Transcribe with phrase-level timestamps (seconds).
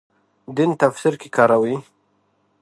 [0.55, 1.75] دین تفسیر کې کاروي.